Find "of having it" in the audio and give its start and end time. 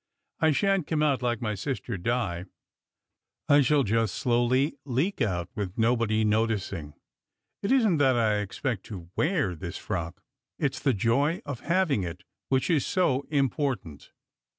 11.45-12.23